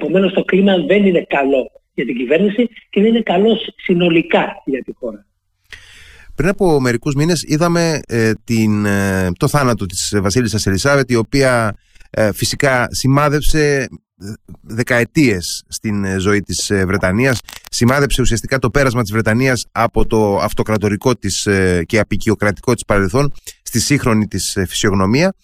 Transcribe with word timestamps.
Επομένως 0.00 0.32
το 0.32 0.44
κλίμα 0.44 0.76
δεν 0.86 1.06
είναι 1.06 1.26
καλό 1.28 1.70
για 1.94 2.04
την 2.04 2.16
κυβέρνηση 2.16 2.68
και 2.90 3.00
δεν 3.00 3.10
είναι 3.10 3.22
καλό 3.22 3.56
συνολικά 3.76 4.62
για 4.64 4.82
τη 4.82 4.92
χώρα. 4.98 5.26
Πριν 6.34 6.48
από 6.48 6.80
μερικούς 6.80 7.14
μήνες 7.14 7.42
είδαμε 7.46 8.00
ε, 8.06 8.32
την, 8.44 8.84
ε, 8.84 9.28
το 9.38 9.48
θάνατο 9.48 9.86
της 9.86 10.14
Βασίλισσας 10.20 10.66
Ελισάβετ 10.66 11.10
η 11.10 11.14
οποία 11.14 11.76
ε, 12.10 12.32
φυσικά 12.32 12.88
σημάδεψε 12.90 13.88
δεκαετίες 14.60 15.64
στην 15.68 16.20
ζωή 16.20 16.40
της 16.40 16.72
Βρετανίας 16.86 17.40
σημάδεψε 17.70 18.20
ουσιαστικά 18.20 18.58
το 18.58 18.70
πέρασμα 18.70 19.02
της 19.02 19.12
Βρετανίας 19.12 19.66
από 19.72 20.06
το 20.06 20.36
αυτοκρατορικό 20.36 21.14
της 21.14 21.48
και 21.86 21.98
απεικιοκρατικό 21.98 22.74
της 22.74 22.84
παρελθόν 22.84 23.32
στη 23.62 23.80
σύγχρονη 23.80 24.26
της 24.26 24.56
φυσιογνωμία 24.68 25.34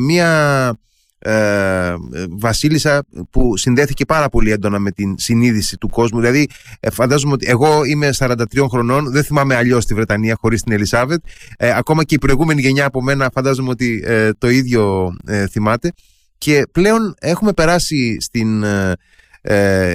μια 0.00 0.74
ε, 1.22 1.94
βασίλισσα 2.30 3.04
που 3.30 3.56
συνδέθηκε 3.56 4.04
πάρα 4.04 4.28
πολύ 4.28 4.50
έντονα 4.50 4.78
με 4.78 4.90
την 4.90 5.14
συνείδηση 5.18 5.76
του 5.76 5.88
κόσμου. 5.88 6.20
Δηλαδή, 6.20 6.48
ε, 6.80 6.90
φαντάζομαι 6.90 7.32
ότι 7.32 7.46
εγώ 7.46 7.84
είμαι 7.84 8.10
43 8.18 8.66
χρονών, 8.70 9.10
δεν 9.10 9.24
θυμάμαι 9.24 9.54
αλλιώς 9.54 9.86
τη 9.86 9.94
Βρετανία 9.94 10.36
χωρίς 10.40 10.62
την 10.62 10.72
Ελισάβετ. 10.72 11.20
Ε, 11.56 11.72
ακόμα 11.76 12.04
και 12.04 12.14
η 12.14 12.18
προηγούμενη 12.18 12.60
γενιά 12.60 12.86
από 12.86 13.02
μένα 13.02 13.30
φαντάζομαι 13.34 13.70
ότι 13.70 14.02
ε, 14.04 14.30
το 14.38 14.48
ίδιο 14.48 15.12
ε, 15.26 15.46
θυμάται. 15.46 15.92
Και 16.38 16.66
πλέον 16.72 17.14
έχουμε 17.20 17.52
περάσει 17.52 18.16
στην 18.20 18.64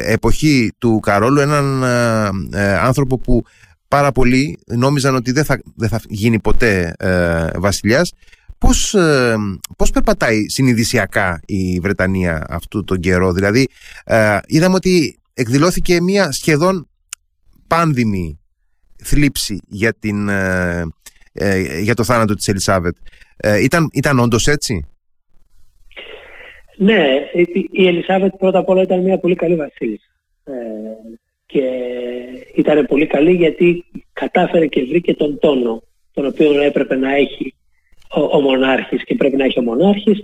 εποχή 0.05 0.71
του 0.77 0.99
Καρόλου 0.99 1.39
έναν 1.39 1.83
άνθρωπο 2.81 3.19
που 3.19 3.43
πάρα 3.87 4.11
πολλοί 4.11 4.57
νόμιζαν 4.65 5.15
ότι 5.15 5.31
δεν 5.31 5.45
θα, 5.45 5.61
δεν 5.75 5.89
θα 5.89 5.99
γίνει 6.07 6.39
ποτέ 6.39 6.95
βασιλιάς 7.55 8.11
Πώς, 8.65 8.93
ε, 8.93 9.35
πώς 9.77 9.91
περπατάει 9.91 10.49
συνειδησιακά 10.49 11.41
η 11.45 11.79
Βρετανία 11.79 12.45
αυτού 12.49 12.83
τον 12.83 12.99
καιρό; 12.99 13.31
Δηλαδή 13.31 13.67
ε, 14.05 14.37
είδαμε 14.47 14.75
ότι 14.75 15.19
εκδηλώθηκε 15.33 16.01
μια 16.01 16.31
σχεδόν 16.31 16.87
πάνδημη 17.67 18.39
θλίψη 19.03 19.59
για, 19.67 19.93
την, 19.99 20.29
ε, 20.29 20.83
ε, 21.33 21.79
για 21.79 21.93
το 21.93 22.03
θάνατο 22.03 22.33
της 22.33 22.47
Ελισάβετ. 22.47 22.95
ήταν, 23.61 23.89
ήταν 23.93 24.19
όντως 24.19 24.47
έτσι; 24.47 24.85
Ναι, 26.77 27.03
η 27.71 27.87
Ελισάβετ 27.87 28.35
πρώτα 28.35 28.59
απ' 28.59 28.69
όλα 28.69 28.81
ήταν 28.81 29.01
μια 29.01 29.17
πολύ 29.19 29.35
καλή 29.35 29.55
βασίλισσα. 29.55 30.11
και 31.45 31.63
ήταν 32.55 32.85
πολύ 32.85 33.07
καλή 33.07 33.31
γιατί 33.31 33.85
κατάφερε 34.13 34.67
και 34.67 34.85
βρήκε 34.85 35.13
τον 35.13 35.39
τόνο 35.39 35.83
τον 36.13 36.25
οποίο 36.25 36.61
έπρεπε 36.61 36.95
να 36.95 37.15
έχει 37.15 37.54
ο, 38.15 38.37
ο 38.37 38.41
μονάρχης 38.41 39.03
και 39.03 39.15
πρέπει 39.15 39.35
να 39.35 39.43
έχει 39.43 39.59
ο 39.59 39.63
μονάρχης. 39.63 40.23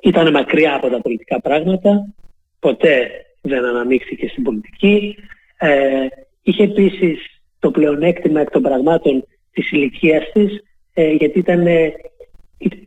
Ήταν 0.00 0.30
μακριά 0.30 0.74
από 0.74 0.88
τα 0.88 1.00
πολιτικά 1.00 1.40
πράγματα, 1.40 2.14
ποτέ 2.58 3.10
δεν 3.40 3.64
αναμίχθηκε 3.64 4.28
στην 4.28 4.42
πολιτική. 4.42 5.16
Ε, 5.58 6.06
είχε 6.42 6.62
επίσης 6.62 7.18
το 7.58 7.70
πλεονέκτημα 7.70 8.40
εκ 8.40 8.50
των 8.50 8.62
πραγμάτων 8.62 9.24
της 9.52 9.70
ηλικίας 9.70 10.30
της, 10.32 10.62
ε, 10.94 11.10
γιατί 11.10 11.38
ήταν, 11.38 11.66
ε, 11.66 11.92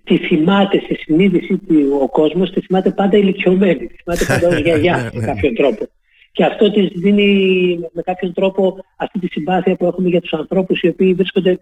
τη 0.03 0.17
θυμάται 0.17 0.79
στη 0.79 0.95
συνείδηση 0.95 1.57
του 1.57 1.99
ο 2.01 2.09
κόσμος, 2.09 2.51
τη 2.51 2.61
θυμάται 2.61 2.91
πάντα 2.91 3.17
ηλικιωμένη, 3.17 3.87
τη 3.87 3.95
θυμάται 4.03 4.25
πάντα 4.27 4.47
ως 4.47 4.61
γιαγιά 4.65 4.97
με 4.97 5.09
ναι, 5.13 5.19
ναι. 5.19 5.25
κάποιον 5.25 5.55
τρόπο. 5.55 5.87
Και 6.31 6.43
αυτό 6.43 6.71
της 6.71 6.87
δίνει 6.95 7.79
με 7.91 8.01
κάποιον 8.01 8.33
τρόπο 8.33 8.77
αυτή 8.95 9.19
τη 9.19 9.27
συμπάθεια 9.27 9.75
που 9.75 9.85
έχουμε 9.85 10.09
για 10.09 10.21
τους 10.21 10.33
ανθρώπους 10.33 10.81
οι 10.81 10.87
οποίοι 10.87 11.13
βρίσκονται 11.13 11.59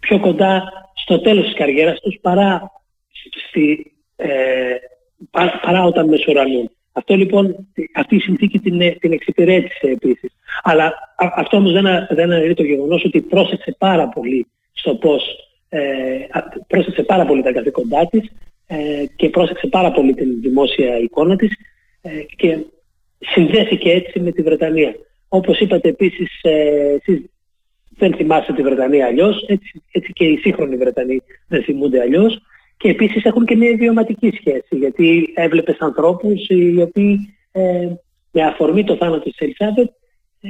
πιο 0.00 0.20
κοντά 0.20 0.62
στο 1.04 1.20
τέλος 1.20 1.44
της 1.44 1.54
καριέρας 1.54 2.00
τους 2.00 2.18
παρά, 2.20 2.72
στη, 3.48 3.92
ε, 4.16 4.74
παρά, 5.30 5.84
όταν 5.84 6.08
μεσουρανούν. 6.08 6.70
Αυτό 6.92 7.16
λοιπόν, 7.16 7.68
αυτή 7.94 8.16
η 8.16 8.20
συνθήκη 8.20 8.58
την, 8.58 8.98
την 8.98 9.12
εξυπηρέτησε 9.12 9.86
επίσης. 9.86 10.30
Αλλά 10.62 10.94
αυτό 11.16 11.56
όμως 11.56 11.72
δεν, 11.72 11.84
δεν 12.10 12.32
αναιρεί 12.32 12.54
το 12.54 12.62
γεγονός 12.62 13.04
ότι 13.04 13.20
πρόσεξε 13.20 13.74
πάρα 13.78 14.08
πολύ 14.08 14.46
στο 14.72 14.94
πώς, 14.94 15.22
ε, 15.68 15.78
πρόσεξε 16.66 17.02
πάρα 17.02 17.24
πολύ 17.24 17.42
τα 17.42 17.52
καθήκοντά 17.52 18.06
της 18.06 18.30
ε, 18.66 18.76
και 19.16 19.28
πρόσεξε 19.28 19.66
πάρα 19.66 19.90
πολύ 19.90 20.14
την 20.14 20.40
δημόσια 20.40 20.98
εικόνα 20.98 21.36
της 21.36 21.52
ε, 22.02 22.10
και 22.36 22.58
συνδέθηκε 23.18 23.90
έτσι 23.90 24.20
με 24.20 24.30
τη 24.30 24.42
Βρετανία. 24.42 24.94
Όπως 25.28 25.58
είπατε 25.58 25.88
επίσης, 25.88 26.42
ε, 26.42 26.96
δεν 27.96 28.14
θυμάσαι 28.14 28.52
τη 28.52 28.62
Βρετανία 28.62 29.06
αλλιώς, 29.06 29.44
έτσι, 29.48 29.82
έτσι 29.92 30.12
και 30.12 30.24
οι 30.24 30.36
σύγχρονοι 30.36 30.76
Βρετανοί 30.76 31.22
δεν 31.48 31.62
θυμούνται 31.62 32.00
αλλιώς. 32.00 32.40
Και 32.76 32.88
επίσης 32.88 33.24
έχουν 33.24 33.44
και 33.44 33.56
μια 33.56 33.68
ιδιωματική 33.68 34.30
σχέση, 34.30 34.76
γιατί 34.76 35.32
έβλεπες 35.34 35.76
ανθρώπους 35.78 36.48
οι 36.48 36.80
οποίοι 36.82 37.36
ε, 37.52 37.88
με 38.30 38.42
αφορμή 38.42 38.84
το 38.84 38.96
θάνατο 38.96 39.30
της 39.30 39.38
Ελισάβετ 39.38 39.90
ε, 40.40 40.48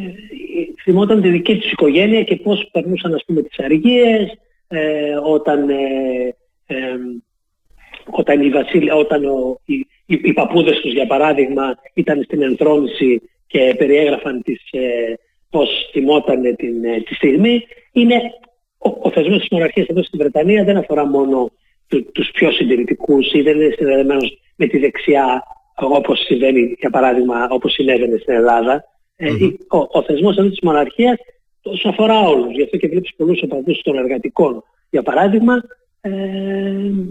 θυμόταν 0.83 1.23
τη 1.23 1.29
δική 1.29 1.59
τους 1.59 1.71
οικογένεια 1.71 2.23
και 2.23 2.37
πώς 2.37 2.69
περνούσαν 2.73 3.15
ας 3.15 3.25
πούμε 3.27 3.43
τις 3.43 3.59
αργίες, 3.59 4.39
ε, 4.69 5.15
όταν, 5.23 5.69
ε, 5.69 6.35
ε, 6.67 6.97
όταν, 8.11 8.41
οι, 8.41 8.49
βασίλη, 8.49 8.91
όταν 8.91 9.25
ο, 9.25 9.61
οι, 9.65 9.75
οι, 10.07 10.21
οι 10.23 10.33
παππούδες 10.33 10.81
τους 10.81 10.93
για 10.93 11.07
παράδειγμα 11.07 11.79
ήταν 11.95 12.23
στην 12.23 12.43
ενθρόνηση 12.43 13.23
και 13.47 13.75
περιέγραφαν 13.79 14.43
τις, 14.43 14.63
ε, 14.71 15.15
πώς 15.55 15.89
θυμόταν 15.91 16.57
την, 16.57 16.85
ε, 16.85 17.01
τη 17.01 17.15
στιγμή, 17.15 17.67
είναι 17.93 18.15
ο, 18.79 18.89
ο 19.03 19.11
θεσμός 19.11 19.39
της 19.39 19.49
μοναρχίας 19.51 19.87
εδώ 19.87 20.03
στην 20.03 20.19
Βρετανία 20.19 20.65
δεν 20.65 20.77
αφορά 20.77 21.07
μόνο 21.07 21.51
του, 21.89 22.13
τους 22.13 22.31
πιο 22.31 22.53
συντηρητικούς 22.53 23.33
ή 23.33 23.43
δεν 23.43 23.61
είναι 23.61 23.75
συνδεδεμένος 23.77 24.39
με 24.57 24.67
τη 24.67 24.79
δεξιά 24.79 25.43
όπως 25.77 26.19
συμβαίνει 26.19 26.75
για 26.79 26.91
παράδειγμα 26.91 27.49
όπως 27.51 27.73
συνέβαινε 27.73 28.17
στην 28.17 28.35
ελλαδα 28.35 28.85
ε, 29.17 29.31
ο, 29.69 29.79
ο 29.99 30.03
θεσμός 30.03 30.39
αυτή 30.39 30.51
της 30.51 30.61
μοναρχίας 30.63 31.17
τόσο 31.63 31.89
αφορά 31.89 32.21
όλους. 32.21 32.55
Γι' 32.55 32.63
αυτό 32.63 32.77
και 32.77 32.89
βλέπεις 32.89 33.15
πολλούς 33.17 33.43
οπαδούς 33.43 33.83
των 33.83 33.99
εργατικών 33.99 34.63
για 34.91 35.03
παράδειγμα 35.03 35.63
ε, 36.01 36.11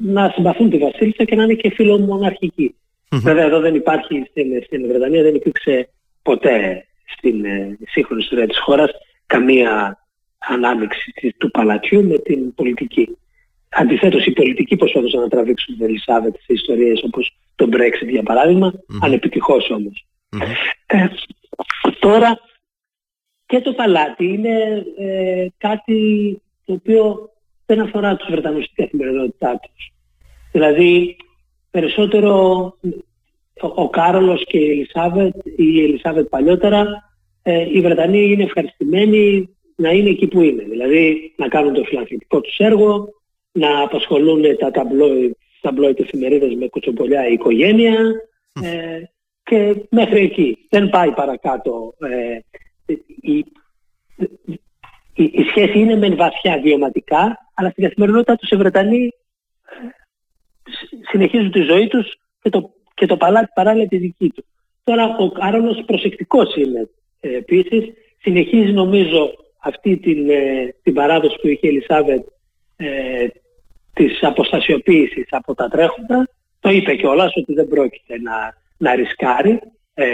να 0.03 0.31
συμπαθούν 0.35 0.69
τη 0.69 0.77
Βασίλισσα 0.77 1.23
και 1.23 1.35
να 1.35 1.43
είναι 1.43 1.53
και 1.53 1.71
φιλομοναρχικοί. 1.73 2.75
Mm-hmm. 2.75 3.19
Βέβαια 3.23 3.45
εδώ 3.45 3.59
δεν 3.59 3.75
υπάρχει 3.75 4.23
στην, 4.29 4.63
στην 4.63 4.87
Βρετανία 4.87 5.23
δεν 5.23 5.35
υπήρξε 5.35 5.89
ποτέ 6.21 6.85
στην 7.05 7.45
ε, 7.45 7.77
σύγχρονη 7.87 8.21
ιστορία 8.21 8.47
της 8.47 8.59
χώρας 8.59 8.91
καμία 9.25 9.97
ανάμειξη 10.37 11.35
του 11.37 11.51
παλατιού 11.51 12.03
με 12.03 12.17
την 12.17 12.53
πολιτική. 12.53 13.17
Αντιθέτως, 13.69 14.25
οι 14.25 14.31
πολιτικοί 14.31 14.75
προσπαθούσαν 14.75 15.21
να 15.21 15.27
τραβήξουν 15.27 15.77
την 15.77 15.85
Ελισάβετ 15.85 16.35
σε 16.35 16.53
ιστορίες 16.53 17.03
όπως 17.03 17.37
το 17.55 17.69
Brexit 17.71 18.09
για 18.09 18.23
παράδειγμα, 18.23 18.73
mm-hmm. 18.73 18.97
ανεπιτυχώς 19.01 19.69
όμως. 19.69 20.05
Ε, 20.85 21.07
τώρα 21.99 22.39
και 23.45 23.61
το 23.61 23.73
παλάτι 23.73 24.25
είναι 24.25 24.85
ε, 24.97 25.47
κάτι 25.57 26.41
το 26.65 26.73
οποίο 26.73 27.29
δεν 27.65 27.79
αφορά 27.79 28.15
τους 28.15 28.29
Βρετανούς 28.29 28.63
στην 28.63 28.83
καθημερινότητά 28.83 29.59
τους. 29.59 29.91
Δηλαδή, 30.51 31.17
περισσότερο 31.71 32.33
ο, 33.63 33.71
ο 33.75 33.89
Κάρολος 33.89 34.45
και 34.45 34.57
η 34.57 34.69
Ελισάβετ, 34.69 35.35
η 35.55 35.83
Ελισάβετ 35.83 36.27
παλιότερα, 36.27 36.87
ε, 37.41 37.69
οι 37.73 37.81
Βρετανοί 37.81 38.31
είναι 38.31 38.43
ευχαριστημένοι 38.43 39.49
να 39.75 39.89
είναι 39.89 40.09
εκεί 40.09 40.27
που 40.27 40.41
είναι. 40.41 40.63
Δηλαδή 40.63 41.33
να 41.37 41.47
κάνουν 41.47 41.73
το 41.73 41.83
φιλανθρωπικό 41.83 42.41
τους 42.41 42.57
έργο, 42.57 43.09
να 43.51 43.81
απασχολούν 43.81 44.57
τα 44.57 44.71
ταμπλόι, 44.71 45.37
ταμπλόι 45.61 45.95
εφημερίδες 45.97 46.53
με 46.53 46.67
κουτσοπολιά 46.67 47.27
η 47.27 47.33
οικογένεια 47.33 47.97
ε, 48.63 49.01
και 49.43 49.75
μέχρι 49.89 50.21
εκεί. 50.21 50.57
Δεν 50.69 50.89
πάει 50.89 51.11
παρακάτω. 51.11 51.93
Ε, 51.99 52.39
η, 53.21 53.45
η, 55.13 55.23
η, 55.23 55.43
σχέση 55.49 55.79
είναι 55.79 55.95
μεν 55.95 56.15
βαθιά 56.15 56.59
βιωματικά, 56.63 57.37
αλλά 57.53 57.69
στην 57.69 57.83
καθημερινότητα 57.83 58.35
τους 58.35 58.49
οι 58.49 58.55
Βρετανοί 58.55 59.09
ε, 59.63 59.87
συνεχίζουν 61.11 61.51
τη 61.51 61.61
ζωή 61.61 61.87
τους 61.87 62.13
και 62.41 62.49
το 62.49 62.73
και 62.93 63.05
το 63.05 63.17
παλάτι 63.17 63.51
παράλληλα 63.53 63.87
τη 63.87 63.97
δική 63.97 64.29
του. 64.29 64.45
Τώρα 64.83 65.15
ο 65.17 65.31
Κάρολος 65.31 65.83
προσεκτικός 65.85 66.55
είναι 66.55 66.89
ε, 67.19 67.35
επίσης. 67.35 67.93
Συνεχίζει 68.21 68.71
νομίζω 68.71 69.31
αυτή 69.59 69.97
την, 69.97 70.29
ε, 70.29 70.75
την 70.83 70.93
παράδοση 70.93 71.37
που 71.41 71.47
είχε 71.47 71.67
η 71.67 71.69
Ελισάβετ 71.69 72.25
ε, 72.75 73.27
της 73.93 74.23
αποστασιοποίησης 74.23 75.27
από 75.29 75.55
τα 75.55 75.67
τρέχοντα. 75.67 76.29
Το 76.59 76.69
είπε 76.69 76.95
κιόλας 76.95 77.35
ότι 77.35 77.53
δεν 77.53 77.67
πρόκειται 77.67 78.19
να, 78.19 78.53
να 78.77 78.95
ρισκάρει 78.95 79.59
ε, 79.93 80.05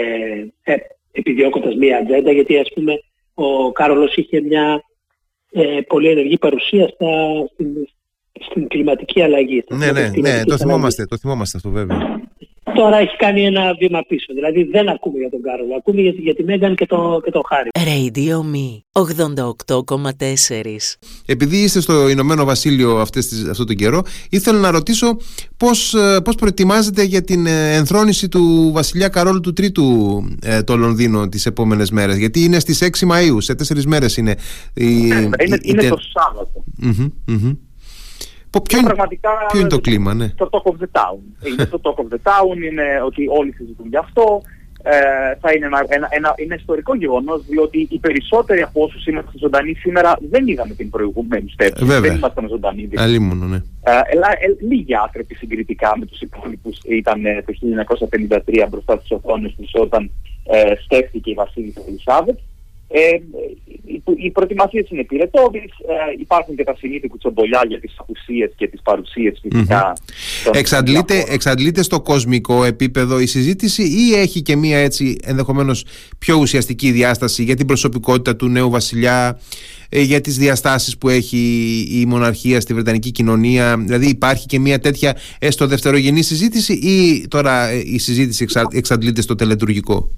ε, 0.62 0.74
επιδιώκοντας 1.12 1.74
μία 1.74 1.98
ατζέντα 1.98 2.32
γιατί 2.32 2.58
ας 2.58 2.68
πούμε 2.74 3.02
ο 3.34 3.72
Κάρολος 3.72 4.14
είχε 4.16 4.40
μια 4.40 4.82
ε, 5.50 5.80
πολύ 5.86 6.08
ενεργή 6.08 6.38
παρουσία 6.38 6.88
στα, 6.88 7.06
στην, 7.52 7.68
στην 8.50 8.68
κλιματική 8.68 9.22
αλλαγή. 9.22 9.64
Ναι, 9.68 9.92
ναι, 9.92 10.10
ναι, 10.16 10.44
το 10.44 10.56
θυμόμαστε, 10.56 11.04
το 11.06 11.16
θυμόμαστε 11.16 11.56
αυτό 11.56 11.70
βέβαια. 11.70 12.19
Τώρα 12.74 12.96
έχει 12.96 13.16
κάνει 13.16 13.44
ένα 13.44 13.74
βήμα 13.78 14.00
πίσω. 14.08 14.32
Δηλαδή 14.34 14.62
δεν 14.62 14.88
ακούμε 14.88 15.18
για 15.18 15.30
τον 15.30 15.42
Κάρολο. 15.42 15.74
Ακούμε 15.78 16.00
για, 16.00 16.12
για 16.16 16.34
τη 16.34 16.44
Μέγαν 16.44 16.74
και 16.74 16.86
το, 16.86 17.20
και 17.24 17.30
το 17.30 17.40
Χάρη. 17.48 17.68
Radio 17.74 18.36
Me 18.54 18.80
88,4 18.92 20.64
Επειδή 21.26 21.56
είστε 21.56 21.80
στο 21.80 22.08
Ηνωμένο 22.08 22.44
Βασίλειο 22.44 22.98
αυτές 22.98 23.28
τις, 23.28 23.48
αυτό 23.48 23.64
τον 23.64 23.76
καιρό, 23.76 24.02
ήθελα 24.30 24.58
να 24.58 24.70
ρωτήσω 24.70 25.16
πώς, 25.56 25.94
ε, 25.94 26.20
πώς 26.24 26.34
προετοιμάζετε 26.34 27.02
για 27.02 27.22
την 27.22 27.46
ε, 27.46 27.74
ενθρόνηση 27.74 28.28
του 28.28 28.70
βασιλιά 28.72 29.08
Καρόλου 29.08 29.40
του 29.40 29.52
Τρίτου 29.52 30.22
ε, 30.42 30.62
το 30.62 30.76
Λονδίνο 30.76 31.28
τις 31.28 31.46
επόμενες 31.46 31.90
μέρες. 31.90 32.16
Γιατί 32.16 32.44
είναι 32.44 32.58
στις 32.58 32.82
6 32.82 33.08
Μαΐου, 33.08 33.36
σε 33.38 33.54
τέσσερις 33.54 33.86
μέρες 33.86 34.16
είναι. 34.16 34.34
Η, 34.74 34.84
είναι, 34.84 35.30
η, 35.38 35.60
είναι 35.62 35.88
το 35.88 35.98
Σάββατο. 36.12 36.64
Ποιο, 38.50 38.78
είναι, 38.78 38.92
ποιο 39.50 39.60
είναι 39.60 39.68
το 39.68 39.80
κλίμα, 39.80 40.14
ναι. 40.14 40.28
Το 40.28 40.48
Talk 40.52 40.70
of 40.70 40.74
the 40.74 41.00
Town. 41.00 41.46
είναι 41.48 41.66
το 41.66 41.80
Talk 41.82 42.00
of 42.02 42.14
the 42.14 42.30
Town, 42.30 42.56
είναι 42.70 43.02
ότι 43.04 43.26
όλοι 43.28 43.52
συζητούν 43.52 43.86
γι' 43.88 43.96
αυτό. 43.96 44.42
Ε, 44.82 45.36
θα 45.40 45.52
είναι 45.52 45.66
ένα, 45.66 45.84
ένα, 45.88 46.08
ένα, 46.10 46.32
ένα 46.36 46.54
ιστορικό 46.54 46.94
γεγονός, 46.96 47.44
διότι 47.46 47.86
οι 47.90 47.98
περισσότεροι 47.98 48.62
από 48.62 48.82
όσους 48.82 49.06
είμαστε 49.06 49.30
ζωντανοί 49.38 49.74
σήμερα 49.74 50.18
δεν 50.30 50.46
είδαμε 50.46 50.74
την 50.74 50.90
προηγούμενη 50.90 51.50
στέψη. 51.50 51.84
Βέβαια. 51.84 52.00
Δεν 52.00 52.16
ήμασταν 52.16 52.48
ζωντανοί. 52.48 52.84
Δηλαδή. 52.86 53.08
Αλλήμον, 53.08 53.48
ναι. 53.48 53.56
Ε, 53.56 53.92
ε, 53.92 54.66
λίγοι 54.68 54.94
άνθρωποι 54.94 55.34
συγκριτικά 55.34 55.92
με 55.98 56.06
τους 56.06 56.20
υπόλοιπους 56.20 56.78
ήταν 56.88 57.24
ε, 57.24 57.42
το 57.46 57.52
1953 58.38 58.66
μπροστά 58.70 59.00
στι 59.04 59.14
οθόνες 59.14 59.54
τους 59.56 59.70
όταν 59.74 60.10
ε, 60.44 60.74
στέφθηκε 60.84 61.30
η 61.30 61.34
Βασίλισσα 61.34 61.80
Ελισάβετ. 61.88 62.38
Ε, 62.92 63.08
οι, 63.86 64.02
οι 64.16 64.30
προετοιμασίες 64.30 64.90
είναι 64.90 65.04
πυρετόδει. 65.04 65.58
Ε, 65.58 66.20
υπάρχουν 66.20 66.56
και 66.56 66.64
τα 66.64 66.74
συνήθεια 66.78 67.08
κουτσομπολιά 67.08 67.62
για 67.68 67.80
τις 67.80 67.94
απουσίες 67.96 68.52
και 68.56 68.68
τις 68.68 68.82
παρουσίες 68.82 69.40
φυσικά. 69.42 69.92
Mm-hmm. 69.92 70.54
Εξαντλείται, 70.54 71.24
εξαντλείται 71.28 71.82
στο 71.82 72.00
κοσμικό 72.00 72.64
επίπεδο 72.64 73.20
η 73.20 73.26
συζήτηση 73.26 73.82
ή 73.82 74.14
έχει 74.14 74.42
και 74.42 74.56
μία 74.56 74.78
έτσι 74.78 75.16
ενδεχομένως 75.24 75.84
πιο 76.18 76.36
ουσιαστική 76.36 76.90
διάσταση 76.90 77.42
για 77.42 77.56
την 77.56 77.66
προσωπικότητα 77.66 78.36
του 78.36 78.48
νέου 78.48 78.70
βασιλιά, 78.70 79.40
ε, 79.88 80.00
για 80.00 80.20
τις 80.20 80.36
διαστάσεις 80.38 80.98
που 80.98 81.08
έχει 81.08 81.38
η 81.90 82.06
μοναρχία 82.06 82.60
στη 82.60 82.74
Βρετανική 82.74 83.10
κοινωνία; 83.10 83.76
Δηλαδή 83.76 84.08
υπάρχει 84.08 84.46
και 84.46 84.58
μία 84.58 84.80
τέτοια 84.80 85.16
έστω 85.38 85.66
δευτερογενή 85.66 86.22
συζήτηση 86.22 86.72
ή 86.72 87.28
τώρα 87.28 87.68
ε, 87.68 87.82
η 87.84 87.98
συζήτηση 87.98 88.46
εξαντλείται 88.72 89.22
στο 89.22 89.34
τελετουργικό; 89.34 90.10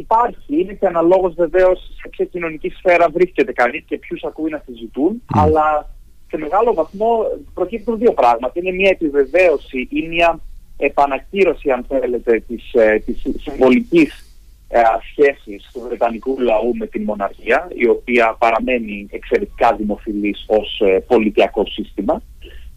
Υπάρχει, 0.00 0.60
είναι 0.60 0.72
και 0.72 0.86
αναλόγως 0.86 1.34
βεβαίως 1.34 1.78
σε 2.02 2.08
ποια 2.08 2.24
κοινωνική 2.24 2.68
σφαίρα 2.68 3.08
βρίσκεται 3.08 3.52
κανείς 3.52 3.84
και 3.86 3.98
ποιους 3.98 4.24
ακούει 4.24 4.50
να 4.50 4.62
συζητούν, 4.66 5.22
αλλά 5.26 5.94
σε 6.28 6.36
μεγάλο 6.38 6.74
βαθμό 6.74 7.24
προκύπτουν 7.54 7.98
δύο 7.98 8.12
πράγματα. 8.12 8.52
Είναι 8.54 8.72
μια 8.72 8.90
επιβεβαίωση 8.90 9.88
ή 9.90 10.08
μια 10.08 10.40
επανακύρωση, 10.76 11.70
αν 11.70 11.84
θέλετε, 11.88 12.40
της, 12.40 12.72
ε, 12.72 12.98
της 12.98 13.22
συμβολικής 13.38 14.26
ε, 14.68 14.80
σχέσης 15.10 15.70
του 15.72 15.80
Βρετανικού 15.80 16.40
λαού 16.40 16.76
με 16.76 16.86
την 16.86 17.02
μοναρχία, 17.02 17.68
η 17.74 17.88
οποία 17.88 18.36
παραμένει 18.38 19.06
εξαιρετικά 19.10 19.74
δημοφιλής 19.74 20.44
ως 20.46 20.80
ε, 20.80 21.00
πολιτιακό 21.06 21.66
σύστημα. 21.66 22.22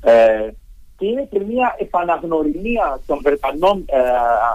Ε, 0.04 0.50
και 1.00 1.06
είναι 1.06 1.28
και 1.32 1.40
μια 1.40 1.76
επαναγνωριμία 1.80 3.00
των 3.06 3.20
Βρετανών 3.24 3.84
ε, 3.86 4.00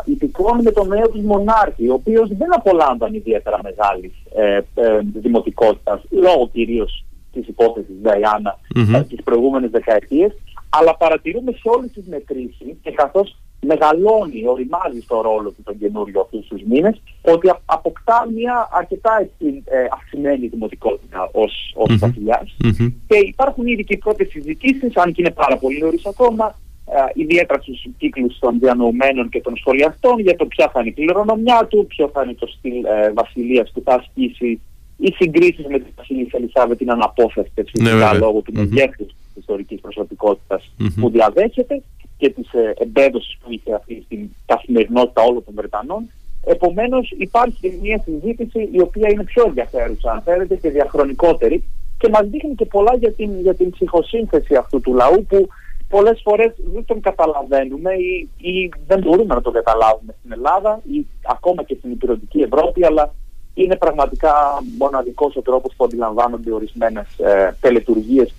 υπηκών 0.05 0.61
με 0.62 0.70
τον 0.70 0.88
νέο 0.88 1.08
του 1.08 1.20
μονάρχη, 1.20 1.88
ο 1.88 1.94
οποίος 1.94 2.29
δεν 2.29 2.55
απολάμβανε 2.55 3.17
ιδιαίτερα 3.17 3.61
μεγάλης 3.62 4.12
ε, 4.35 4.61
ε, 4.75 5.00
δημοτικότητας, 5.14 6.00
λόγω 6.11 6.49
κυρίως 6.52 7.05
της 7.32 7.49
υπόθεσης 7.49 7.94
Νταϊάννα 8.02 8.58
mm-hmm. 8.76 9.05
τι 9.08 9.23
προηγούμενε 9.23 9.69
δεκαετίε. 9.69 10.29
Αλλά 10.69 10.96
παρατηρούμε 10.96 11.52
σε 11.52 11.69
όλες 11.76 11.91
τις 11.93 12.06
μετρήσεις 12.06 12.76
και 12.82 12.91
καθώς 12.91 13.37
μεγαλώνει, 13.64 14.46
οριμάζει 14.46 15.00
στο 15.00 15.20
ρόλο 15.20 15.50
του 15.50 15.62
τον 15.64 15.78
καινούριο 15.78 16.20
αυτούς 16.20 16.46
τους 16.46 16.62
μήνες, 16.62 17.00
ότι 17.22 17.50
αποκτά 17.64 18.28
μια 18.34 18.69
αρκετά 18.72 19.19
έτσι, 19.20 19.62
ε, 19.64 19.87
αυξημένη 19.93 20.46
δημοτικότητα 20.46 21.31
ως 21.32 21.72
ως 21.75 21.90
mm-hmm. 21.90 21.99
βασιλιά. 21.99 22.46
Mm-hmm. 22.64 22.93
Και 23.08 23.16
υπάρχουν 23.16 23.66
ήδη 23.66 23.84
και 23.84 23.99
πρώτες 23.99 24.28
συζητήσεις, 24.28 24.96
αν 24.96 25.12
και 25.12 25.22
είναι 25.22 25.31
πάρα 25.31 25.56
πολύ 25.56 25.78
νωρίς 25.78 26.06
ακόμα, 26.06 26.58
ε, 26.87 27.22
ιδιαίτερα 27.22 27.62
στους 27.62 27.87
κύκλους 27.99 28.38
των 28.38 28.58
διανοουμένων 28.58 29.28
και 29.28 29.40
των 29.40 29.56
σχολιαστών, 29.56 30.19
για 30.19 30.37
το 30.37 30.46
ποια 30.46 30.70
θα 30.72 30.81
είναι 30.81 30.88
η 30.88 30.93
κληρονομιά 30.93 31.67
του, 31.70 31.87
ποιο 31.87 32.10
θα 32.12 32.22
είναι 32.22 32.34
το 32.34 32.46
στυλ 32.46 32.84
ε, 32.84 33.12
βασιλείας 33.12 33.70
που 33.75 33.82
θα 33.84 33.94
ασκήσει. 33.94 34.60
Οι 34.96 35.12
συγκρίσεις 35.19 35.67
με 35.67 35.78
τη 35.78 35.90
Βασιλεία 35.96 36.26
Ελισάβετ 36.31 36.81
είναι 36.81 36.93
αναπόφευκτε 36.93 37.64
φυσικά 37.64 38.12
ναι, 38.12 38.19
λόγω 38.19 38.40
του 38.40 38.52
μεγέθους 38.52 39.06
της 39.06 39.37
ιστορικής 39.37 39.81
προσωπικότητας 39.81 40.70
που 41.00 41.10
διαδέχεται 41.10 41.82
και 42.24 42.30
της 42.30 42.52
ε, 42.52 42.74
εμπέδωσης 42.78 43.38
που 43.40 43.52
είχε 43.52 43.74
αυτή 43.74 44.02
στην 44.04 44.30
καθημερινότητα 44.46 45.22
όλων 45.22 45.44
των 45.44 45.54
Βρετανών. 45.56 46.10
Επομένως 46.44 47.14
υπάρχει 47.18 47.78
μια 47.82 47.98
συζήτηση 48.04 48.68
η 48.72 48.80
οποία 48.80 49.08
είναι 49.10 49.24
πιο 49.24 49.44
ενδιαφέρουσα 49.46 50.12
αν 50.12 50.20
θέλετε 50.22 50.54
και 50.56 50.70
διαχρονικότερη 50.70 51.64
και 51.98 52.08
μας 52.08 52.26
δείχνει 52.28 52.54
και 52.54 52.64
πολλά 52.64 52.96
για 52.96 53.12
την, 53.12 53.40
για 53.40 53.54
την 53.54 53.70
ψυχοσύνθεση 53.70 54.54
αυτού 54.54 54.80
του 54.80 54.94
λαού 54.94 55.26
που 55.28 55.48
πολλές 55.88 56.20
φορές 56.22 56.52
δεν 56.74 56.84
τον 56.84 57.00
καταλαβαίνουμε 57.00 57.92
ή, 57.92 58.28
ή 58.50 58.70
δεν 58.86 58.98
μπορούμε 58.98 59.34
να 59.34 59.42
τον 59.42 59.52
καταλάβουμε 59.52 60.14
στην 60.18 60.32
Ελλάδα 60.32 60.80
ή 60.92 61.06
ακόμα 61.22 61.62
και 61.62 61.76
στην 61.78 61.90
υπηρετική 61.90 62.40
Ευρώπη 62.40 62.84
αλλά 62.84 63.14
είναι 63.54 63.76
πραγματικά 63.76 64.34
μοναδικός 64.78 65.36
ο 65.36 65.42
τρόπος 65.42 65.74
που 65.76 65.84
αντιλαμβάνονται 65.84 66.52
ορισμένες 66.52 67.18
ε, 67.18 67.56
τελετουργίες 67.60 68.34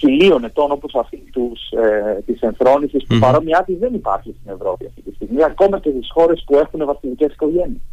χιλίων 0.00 0.44
ετών 0.44 0.70
όπως 0.70 0.94
αυτή 0.94 1.22
τους, 1.32 1.60
ε, 1.70 2.22
της 2.26 2.40
ενθρόνησης 2.40 3.06
που 3.06 3.14
mm-hmm. 3.14 3.20
παρόμοιά 3.20 3.62
της 3.66 3.78
δεν 3.78 3.94
υπάρχει 3.94 4.34
στην 4.40 4.52
Ευρώπη 4.56 4.86
αυτή 4.86 5.00
τη 5.02 5.14
στιγμή 5.14 5.42
ακόμα 5.44 5.78
και 5.78 5.90
στις 5.90 6.10
χώρες 6.12 6.42
που 6.46 6.54
έχουν 6.58 6.84
βασιλικές 6.84 7.32
οικογένειες. 7.32 7.80